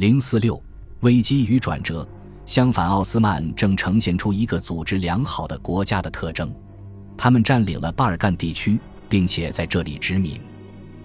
[0.00, 0.58] 零四六
[1.00, 2.08] 危机与转折。
[2.46, 6.50] 相反，奥斯曼正呈现出一个组织良好的国家的特征。
[7.18, 10.40] 他们占领了巴尔干地区，并且在这里殖民。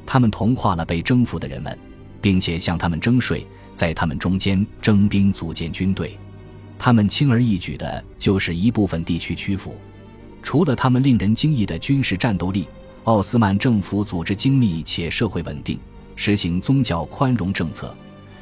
[0.05, 1.77] 他们同化了被征服的人们，
[2.21, 6.17] 并且向他们征税，在他们中间征兵组建军队。
[6.79, 9.75] 他们轻而易举的就使一部分地区屈服。
[10.41, 12.65] 除了他们令人惊异的军事战斗力，
[13.03, 15.77] 奥斯曼政府组织精密且社会稳定，
[16.15, 17.93] 实行宗教宽容政策。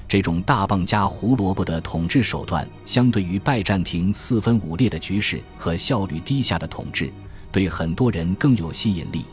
[0.07, 7.11] 这种大棒加胡萝卜的统治手段，相对于拜占庭四分五裂的局势和效率低下的统治，
[7.51, 9.25] 对很多人更有吸引力。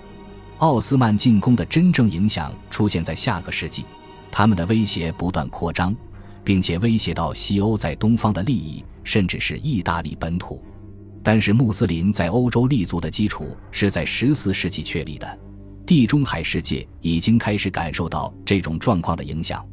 [0.59, 3.85] 奥斯曼进攻的真正影响出现在下个世纪，
[4.31, 5.95] 他们的威胁不断扩张，
[6.45, 8.85] 并且威胁到西欧在东方的利益。
[9.03, 10.63] 甚至是意大利本土，
[11.23, 15.39] 但是穆斯林在欧洲立足的基础是在十四世纪确立的。
[15.87, 19.67] 地中海世界已经开始感受到这种状况的影响。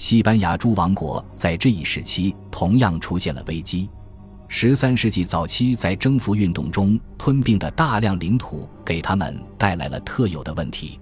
[0.00, 3.86] 西班牙诸王国在这一时期同样出现了危机。
[4.48, 10.98] 十三世纪早期在征服运动中吞并的大量领土给他们带来了特有的问题。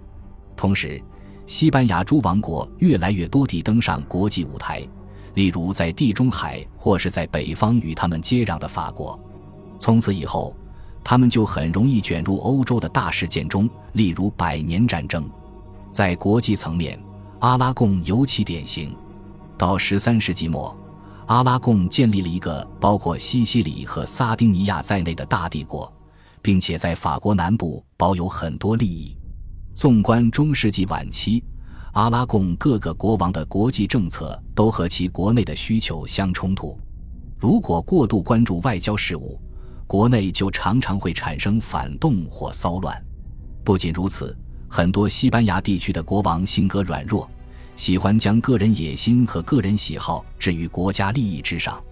[0.57, 1.01] 同时，
[1.47, 4.85] 西班牙诸王国越来越多地登上国际舞台。
[5.35, 9.17] 例如，在地中海或是在北方与他们接壤的法国，
[9.79, 10.53] 从此以后，
[11.05, 15.25] 他们就很容易卷入欧洲的大事件中，例如百年战争。
[15.89, 17.01] 在国际层面，
[17.41, 18.95] 阿拉贡尤其典型。
[19.57, 20.77] 到十三世纪末，
[21.27, 25.93] 阿拉贡建立了一个包括西西里和撒丁尼亚在内的大帝国，
[26.43, 29.17] 并且在法国南部保有很多利益。
[29.75, 31.43] 纵观中世纪晚期。
[31.95, 36.79] 阿拉贡各个国王的国际政策都和其国内的需求相冲突。
[37.37, 39.41] 如果过度关注外交事务，
[39.85, 43.03] 国内就常常会产生反动或骚乱。
[43.65, 44.37] 不仅如此，
[44.69, 47.29] 很多西班牙地区的国王性格软弱，
[47.75, 51.83] 喜欢将个人野心和个人喜好置于国家利益之上，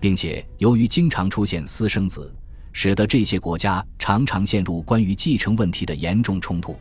[0.00, 2.34] 并且由于经常出现私生子，
[2.72, 6.76] 使得这些国家常常陷入关于继承问题的严重冲突。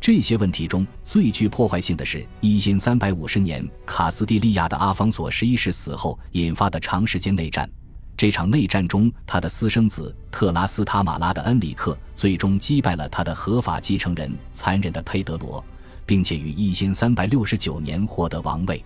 [0.00, 7.68] 这些问题中最具破坏性的是，一千三百五十年卡斯蒂利亚的阿方索十一世死后引发的长时间内战。
[8.16, 15.62] 这场内战中，他的私生子特拉斯塔马拉的恩里克最终击败了他的合法继承人残忍的佩德罗，
[16.06, 18.82] 并且于一千三百六十九年获得王位。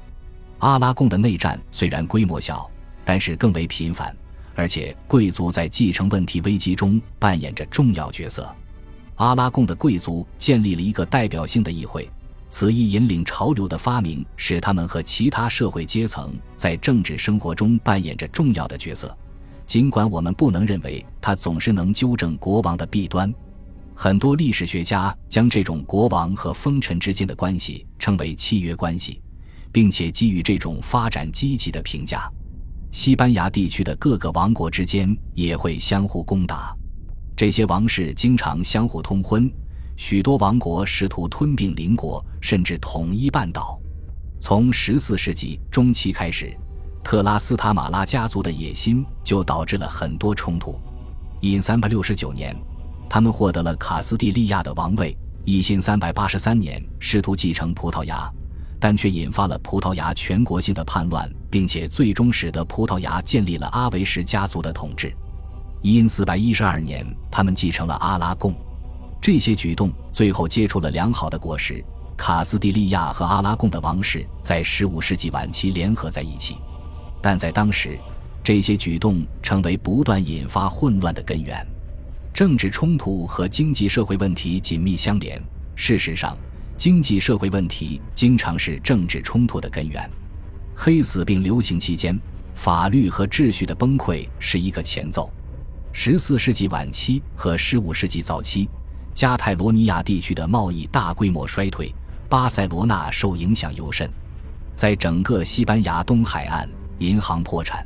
[0.61, 2.69] 阿拉贡的内战虽然规模小，
[3.05, 4.17] 但是更为频繁，
[4.55, 8.53] 而且贵族在继承问题危机中扮演着重要角色。
[9.17, 12.09] 阿拉贡的贵族建立了一个代表性的议会，
[12.49, 19.17] 此一引领潮流的发明，使他们和其他社会阶层在政治生活中扮演着重要的角色。
[19.67, 23.33] 尽管我们不能认为他总是能纠正国王的弊端，
[23.95, 29.21] 很多历史学家将这种国王和封臣之间的关系称为契约关系，
[29.71, 32.31] 并且给予这种发展积极的评价。
[32.91, 36.75] 西班牙地区的各个王国之间也会相互攻打。
[37.37, 39.53] 这些王室经常相互通婚，
[39.97, 43.79] 许多王国试图吞并邻国，甚至统一半岛。
[44.41, 46.57] 从十四世纪中期开始，
[47.03, 50.79] 特拉斯塔马拉家族的野心就导致了很多冲突。
[51.41, 52.57] 因三百六十九年，
[53.09, 58.31] 他们获得了卡斯蒂利亚的王位；一三百八十三年，试图继承葡萄牙，
[58.79, 65.13] 但却引发了葡萄牙全国性的叛乱，并且最终使得葡萄牙建立了阿维什家族的统治。
[65.81, 68.55] 因四百一十二年，他们继承了阿拉贡，
[69.21, 71.85] 这些举动最后结出了良好的果实。
[72.19, 76.57] 卡斯蒂利亚和阿拉贡的王室在十五世纪晚期联合在一起，
[77.23, 77.97] 但在当时，
[78.43, 81.65] 这些举动成为不断引发混乱的根源。
[82.35, 85.41] 政治冲突和经济社会问题紧密相连。
[85.77, 86.37] 事实上，
[86.77, 90.11] 经济社会问题经常是政治冲突的根源。
[90.75, 92.19] 黑死病流行期间，
[92.53, 95.31] 法律和秩序的崩溃是一个前奏。
[95.93, 98.69] 十四世纪晚期和十五世纪早期，
[99.15, 101.95] 加泰罗尼亚地区的贸易大规模衰退，
[102.29, 104.09] 巴塞罗那受影响尤甚。
[104.75, 106.69] 在整个西班牙东海岸，
[106.99, 107.85] 银行破产。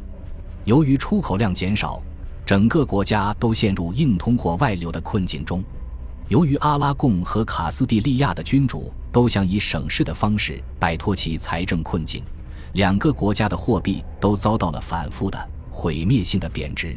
[0.64, 2.02] 由于出口量减少，
[2.44, 5.62] 整个国家都陷入硬通货外流的困境中。
[6.28, 12.22] 由于阿拉贡和卡斯蒂利亚的君主都想以省事的方式摆脱其财政困境，
[12.74, 16.96] 两个国家的货币都遭到了反复的毁灭性的贬值。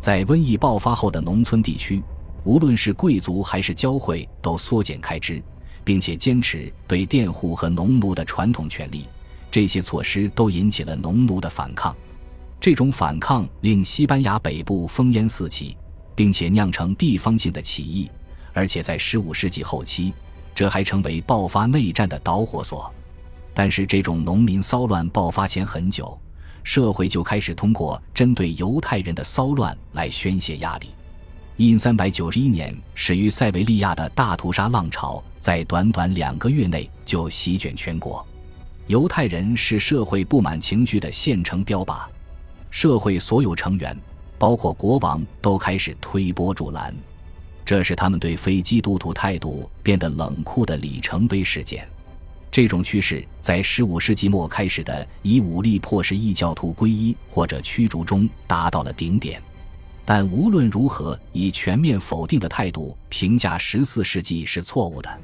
[0.00, 2.02] 在瘟疫爆发后的农村地区，
[2.44, 5.42] 无论是贵族还是教会，都缩减开支，
[5.84, 9.06] 并且坚持对佃户和农奴的传统权利。
[9.50, 11.94] 这些措施都引起了农奴的反抗。
[12.60, 15.76] 这种反抗令西班牙北部烽烟四起，
[16.14, 18.10] 并且酿成地方性的起义。
[18.52, 20.12] 而且在15世纪后期，
[20.54, 22.92] 这还成为爆发内战的导火索。
[23.54, 26.18] 但是这种农民骚乱爆发前很久，
[26.62, 30.86] 社会就开始通过针对犹太人的骚乱来宣泄压力。
[31.68, 38.26] 因三百九十一年始于塞维利亚的大屠杀浪潮，在短短两个月内就席卷全国。
[38.88, 42.00] 犹太人是社会不满情绪的现成标靶，
[42.68, 43.96] 社会所有成员，
[44.38, 46.92] 包括国王，都开始推波助澜。
[47.64, 51.86] 这是他们对非基督徒态度变得冷酷的里程碑事件。
[52.50, 59.40] 这种趋势在15世纪末开始的以武力迫使异教徒皈依或者驱逐中达到了顶点。
[60.04, 65.20] 但无论如何，以全面否定的态度评价14世纪是错误的。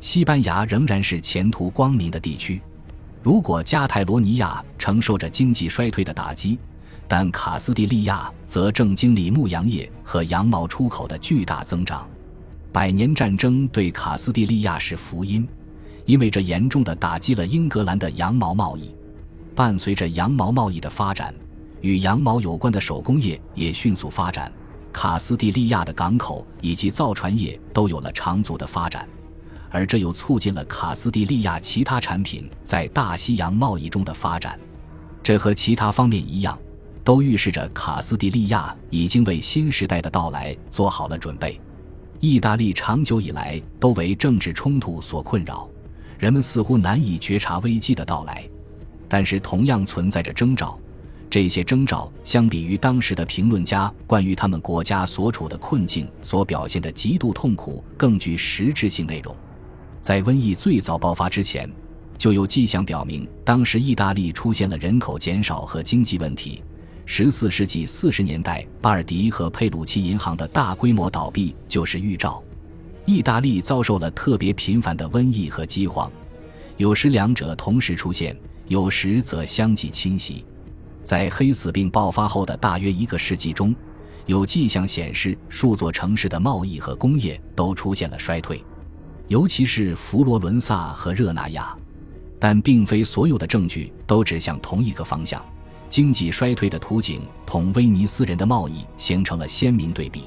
[0.00, 2.60] 西班牙仍然是前途光明的地区。
[3.22, 6.58] 如果加泰罗尼亚承受着经济衰退的打击，
[7.08, 12.06] 但卡斯蒂利亚则正经历牧羊业和羊毛出口的巨大增长。
[12.72, 15.46] 百年战争对卡斯蒂利亚是福音，
[16.06, 18.94] 因为这严重的打击了英格兰的羊毛贸易。
[19.54, 21.32] 伴随着羊毛贸易的发展，
[21.84, 24.50] 与羊毛有关的手工业也迅速发展。
[24.90, 29.06] 卡斯蒂利亚的港口以及造船业都有了长足的发展，
[29.68, 34.58] 而这又促进了卡斯蒂利亚其他产品在大西洋贸易中的发展。
[35.22, 36.58] 这和其他方面一样。
[37.04, 41.60] 都预示着卡斯蒂利亚已经为新时代的到来做好了准备。
[42.18, 45.68] 意大利长久以来都为政治冲突所困扰，
[46.18, 48.42] 人们似乎难以觉察危机的到来。
[49.06, 50.78] 但是，同样存在着征兆。
[51.34, 59.34] 这些征兆相比于当时的评论家关于他们国家所处的困境所表现的极度痛苦，更具实质性内容。
[60.00, 61.68] 在瘟疫最早爆发之前，
[62.16, 66.62] 就有迹象表明，当时意大利出现了人口减少和经济问题。
[67.04, 72.40] 十四世纪四十年代，巴尔迪和佩鲁奇银行的大规模倒闭就是预兆。
[73.06, 76.08] 意大利遭受了特别频繁的瘟疫和饥荒，
[76.76, 78.36] 有时两者同时出现，
[78.68, 80.44] 有时则相继侵袭。
[81.04, 83.72] 在黑死病爆发后的大约一个世纪中，
[84.26, 88.64] 有迹象显示数座城市的贸易和工业都出现了衰退，
[89.28, 91.76] 尤其是佛罗伦萨和热那亚。
[92.40, 95.42] 但并非所有的证据都指向同一个方向。
[95.88, 100.24] 经济衰退的图景同威尼斯人的贸易形成了鲜明对比。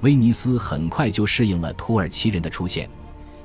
[0.00, 2.88] 威尼斯很快就适应了土耳其人的出现，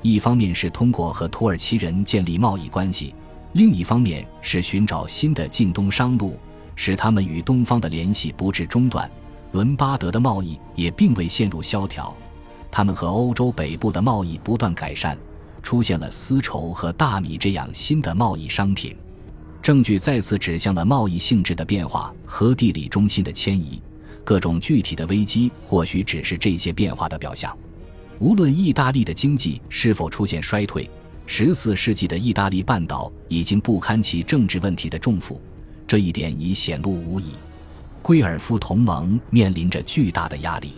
[0.01, 3.13] 一方面是通过和土耳其人建立贸易关系，
[3.53, 6.37] 另一方面是寻找新的近东商路，
[6.81, 9.11] 使他们与东方的联系不致中断。
[9.51, 12.15] 伦巴德的贸易也并未陷入萧条，
[12.71, 15.17] 他们和欧洲北部的贸易不断改善，
[15.61, 18.95] 出现了丝绸和大米这样新的贸易商品。
[19.61, 23.81] 证据再次指向了贸易性质的变化和地理中心的迁移，
[24.23, 27.53] 各种具体的危机或许只是这些变化的表象。
[28.19, 30.89] 无论意大利的经济是否出现衰退，
[31.25, 35.41] 十四世纪的意大利半岛已经不堪其政治问题的重负，
[35.89, 37.31] 这一点已显露无遗。
[38.03, 40.73] 圭尔夫同盟面临着巨大的压力，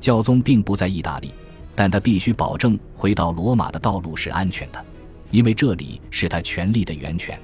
[0.00, 1.30] 教宗并不在意大利，
[1.72, 4.84] 但他必须保证回到罗马的道路是安全的，
[5.30, 7.38] 因为这里是他权力的源泉。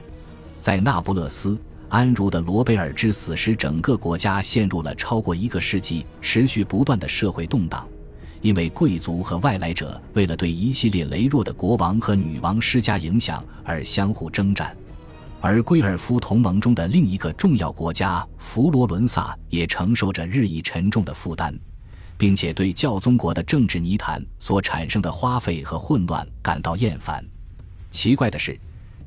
[0.61, 1.56] 在那不勒斯，
[1.88, 7.87] 安茹的罗贝尔之死使整个国家陷入了超过一个世纪持续不断的社会动荡，
[8.41, 14.76] 因为贵族和外来者为了对一系列羸弱的国王和女王施加影响而相互征战，
[15.41, 21.57] 而圭尔夫同盟中的另一个重要国家佛罗伦萨也承受着日益沉重的负担，
[22.16, 27.25] 并且对教宗国的政治泥潭所产生的花费和混乱感到厌烦。
[27.90, 28.59] 奇怪的是。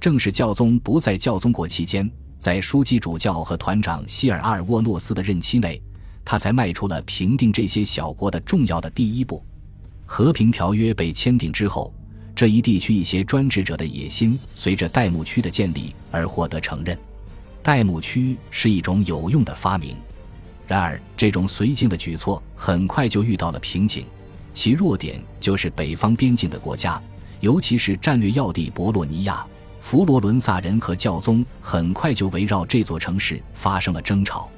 [0.01, 5.81] 正是教宗不在教宗国期间，在枢机主教和团长希尔阿尔沃诺斯的任期内，
[6.24, 9.43] 他才迈出了平定这些小国的重要的第一步。
[10.05, 11.93] 和平条约被签订之后，
[12.39, 16.98] 这一地区一些专制者的野心随着代牧区的建立而获得承认。
[17.62, 19.98] 代牧区是一种有用的发明，
[20.65, 24.05] 然而这种绥靖的举措很快就遇到了瓶颈，
[24.53, 26.98] 其弱点就是北方边境的国家，
[27.41, 29.46] 尤其是战略要地博洛尼亚。
[29.81, 34.50] 佛罗伦萨人和教宗很快就围绕这座城市发生了争吵，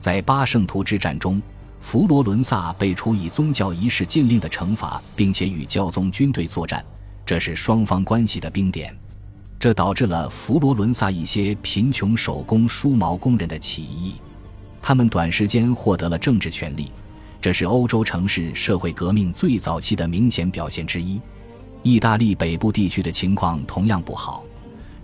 [0.00, 1.42] 在巴圣图之战中，
[1.78, 6.82] 佛罗伦萨被处以宗教仪式禁令的惩罚，并且与教宗军队作战，
[7.28, 8.96] 这是双方关系的冰点。
[9.60, 14.14] 这导致了佛罗伦萨一些贫穷手工梳毛工人的起义，
[14.80, 16.90] 他们短时间获得了政治权利，
[17.38, 21.20] 这是欧洲城市社会革命最早期的明显表现之一。
[21.82, 24.42] 意大利北部地区的情况同样不好。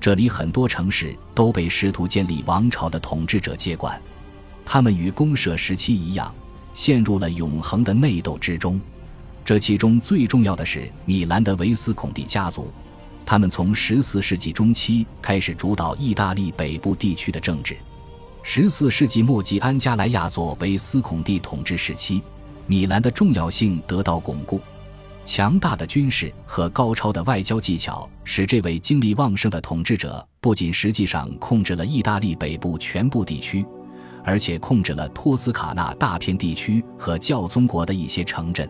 [0.01, 4.01] 这里很多城市都被试图建立王朝的统治者接管，
[4.65, 6.35] 他们与公社时期一样，
[6.73, 8.81] 陷入了永恒的内斗之中。
[9.45, 12.73] 这其中最重要的是米兰的维斯孔蒂家族，
[13.27, 17.77] 他们从十四世纪中期开始主导意大利北部地区的政治。
[18.43, 22.23] 十四世纪末期，安加莱亚作为斯孔蒂统治时期，
[22.67, 24.59] 米兰的重要性得到巩固。
[25.27, 33.65] 强大的军事和高超的外交技巧，使这位精力旺盛的统治者不仅实际上控制了意大利北部全部地区，
[34.23, 38.67] 而且控制了托斯卡纳大片地区和教宗国的一些城镇。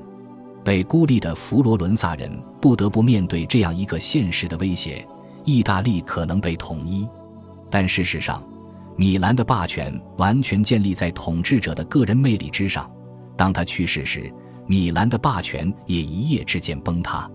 [0.64, 5.06] 被孤立的佛罗伦萨人不得不面对这样一个现实的威胁：
[5.44, 7.06] 意大利可能被统一。
[7.70, 8.42] 但事实上，
[8.96, 12.90] 米兰的霸权完全建立在统治者的个人魅力之上。
[13.36, 14.32] 当他去世时，
[14.66, 17.30] 米兰的霸权也一夜之间崩塌，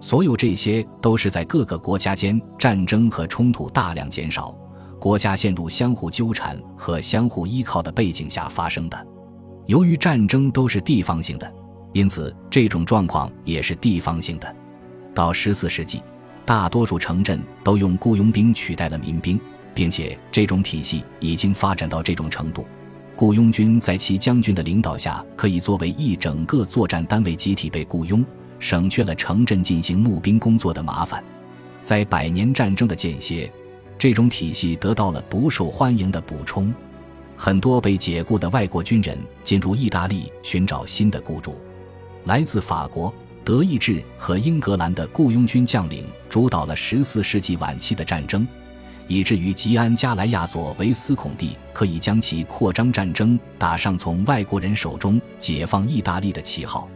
[0.00, 4.56] 所有这些都是在各个国家间战争和冲突大量减少、
[4.98, 9.06] 国家陷入相互纠缠和相互依靠的背景下发生的。
[9.66, 11.54] 由于战争都是地方性的，
[11.94, 14.54] 因此这种状况也是地方性的。
[15.14, 16.02] 到十四世纪，
[16.44, 19.40] 大多数城镇都用雇佣兵取代了民兵，
[19.72, 22.66] 并且这种体系已经发展到这种程度。
[23.16, 28.24] 雇佣军在其将军的领导下，可以作为一整个作战单位集体被雇佣，
[28.58, 31.22] 省去了城镇进行募兵工作的麻烦。
[31.84, 33.48] 在百年战争的间歇，
[33.96, 36.74] 这种体系得到了不受欢迎的补充。
[37.36, 41.56] 很多被解雇的外国军人进入意大利寻找新的雇主。
[42.24, 43.12] 来自法国、
[43.44, 48.46] 德意志和英格兰的雇佣军将领主导了十四世纪晚期的战争。
[49.06, 56.88] 以至于吉安加莱亚佐维斯孔蒂可以将其扩张战争打上从外国人手中解放意大利的旗号。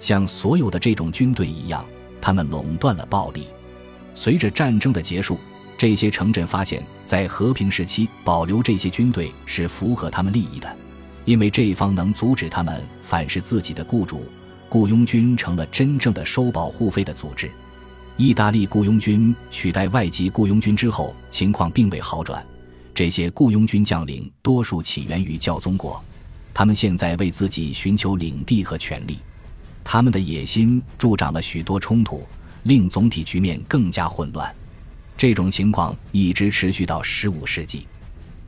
[0.00, 1.84] 像所有的这种军队一样，
[2.20, 3.46] 他们垄断了暴力。
[4.16, 5.38] 随着战争的结束，
[5.78, 10.76] 这些城镇发现，在和平时期保留这些军队是符合他们利益的，
[11.24, 14.24] 因为这一方能阻止他们反噬自己的雇主。
[14.74, 17.48] 雇佣军成了真正的收保护费的组织。
[18.16, 22.44] 意大利雇佣军取代外籍雇佣军之后，情况并未好转。
[22.92, 26.02] 这些雇佣军将领多数起源于教宗国，
[26.52, 29.20] 他们现在为自己寻求领地和权力，
[29.84, 32.26] 他们的野心助长了许多冲突，
[32.64, 34.52] 令总体局面更加混乱。
[35.16, 37.86] 这种情况一直持续到十五世纪，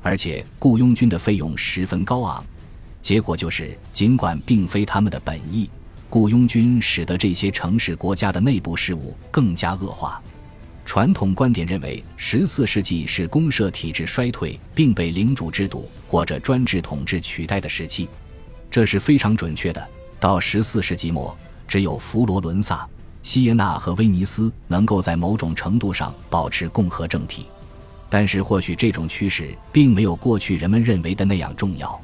[0.02, 2.44] 而且雇佣军的费用十分高昂，
[3.00, 5.70] 结果就是，尽管并非他们的本意。
[6.16, 10.18] 雇佣军使得这些城市国家的内部事务更加恶化。
[10.82, 18.08] 传统观点认为，十四世纪是公社体制衰退并被领主制度或者专制统治取代的时期，
[18.70, 19.88] 这是非常准确的。
[20.18, 21.36] 到十四世纪末，
[21.68, 22.88] 只有佛罗伦萨、
[23.22, 27.44] 锡耶纳和威尼斯能够在某种程度上保持共和政体，
[28.08, 32.00] 但是或许这种趋势并没有过去人们认为的那样重要。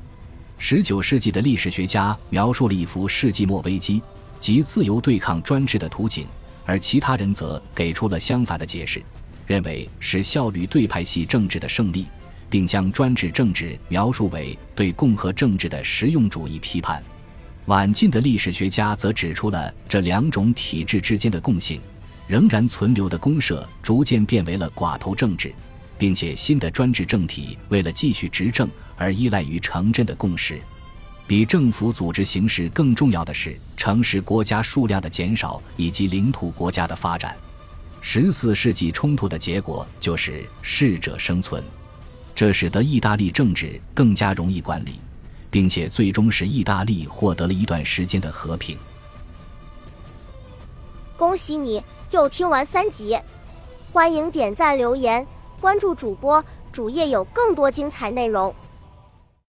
[0.59, 4.01] 十九世纪的历史学家描述了一幅世纪末危机
[4.39, 6.27] 及自由对抗专制的图景，
[6.65, 9.03] 而其他人则给出了相反的解释，
[9.47, 12.07] 认为是效率对派系政治的胜利，
[12.49, 17.03] 并将专制政治描述为对共和政治的实用主义批判。
[17.67, 21.81] 晚近的历史学家则指出了这两种体制之间的共性：
[22.27, 25.53] 仍然存留的公社逐渐变为了寡头政治，
[26.03, 28.69] 并且新的专制政体为了继续执政。
[28.97, 30.61] 而依赖于城镇的共识，
[31.29, 37.37] 比政府组织形式更重要的是城市国家数量的减少以及领土国家的发展。
[38.01, 41.63] 十四世纪冲突的结果就是适者生存，
[42.35, 44.95] 这使得意大利政治更加容易管理，
[45.53, 48.77] 并且最终使意大利获得了一段时间的和平。
[51.17, 51.81] 恭喜你
[52.11, 53.17] 又听完三集，
[53.93, 55.25] 欢迎点赞、留言、
[55.63, 58.53] 关注主播，主页有更多精彩内容。